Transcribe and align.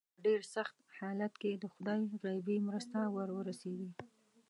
په 0.15 0.19
ډېر 0.25 0.41
سخت 0.55 0.75
حالت 0.99 1.33
کې 1.41 1.51
د 1.55 1.65
خدای 1.73 1.99
غیبي 2.23 2.57
مرسته 2.67 2.97
ور 3.15 3.29
ورسېږي. 3.33 3.91